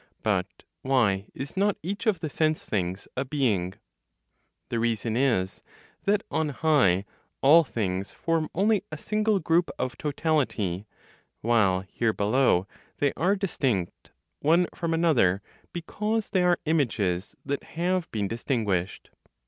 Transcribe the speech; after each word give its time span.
But 0.23 0.63
why 0.81 1.27
is 1.35 1.55
not 1.55 1.77
each 1.83 2.07
of 2.07 2.21
the 2.21 2.29
sense 2.31 2.65
things 2.65 3.07
a 3.15 3.23
being? 3.23 3.75
The 4.69 4.79
reason 4.79 5.15
is, 5.15 5.61
that 6.05 6.23
on 6.31 6.49
high 6.49 7.05
all 7.43 7.63
things 7.63 8.09
form 8.09 8.49
only 8.55 8.83
a 8.91 8.97
single 8.97 9.37
group 9.37 9.69
of 9.77 9.99
totality, 9.99 10.87
while 11.41 11.81
here 11.81 12.13
below 12.13 12.67
they 12.97 13.13
are 13.15 13.35
distinct 13.35 14.09
one 14.39 14.65
from 14.73 14.95
another 14.95 15.43
because 15.71 16.29
they 16.29 16.41
are 16.41 16.57
images 16.65 17.35
that 17.45 17.61
have 17.63 18.09
been 18.09 18.27
distinguished. 18.27 19.11